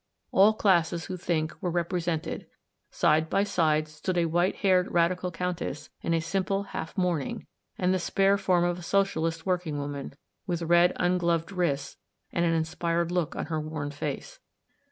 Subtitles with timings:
[0.31, 2.47] All classes who think were repre sented.
[2.89, 7.45] Side by side stood a white haired Radical countess in simple half mourning
[7.77, 10.15] and the spare form of a Socialist working woman,
[10.47, 11.97] with red, ungloved wrists
[12.33, 14.39] and an inspired look on her worn face.